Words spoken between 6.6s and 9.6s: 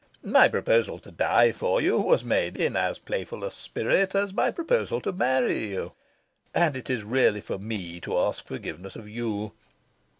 it is really for me to ask forgiveness of you.